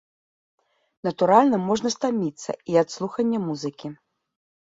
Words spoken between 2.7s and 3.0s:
і ад